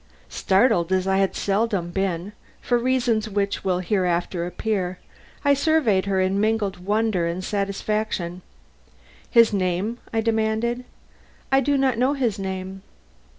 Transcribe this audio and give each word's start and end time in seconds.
Startled 0.29 0.91
as 0.91 1.05
I 1.05 1.17
had 1.19 1.35
seldom 1.35 1.91
been, 1.91 2.33
for 2.59 2.79
reasons 2.79 3.29
which 3.29 3.63
will 3.63 3.77
hereafter 3.81 4.47
appear, 4.47 4.97
I 5.45 5.53
surveyed 5.53 6.05
her 6.07 6.19
in 6.19 6.41
mingled 6.41 6.79
wonder 6.79 7.27
and 7.27 7.43
satisfaction. 7.43 8.41
"His 9.29 9.53
name?" 9.53 9.99
I 10.11 10.21
demanded. 10.21 10.85
"I 11.51 11.59
do 11.59 11.77
not 11.77 11.99
know 11.99 12.13
his 12.13 12.39
name." 12.39 12.81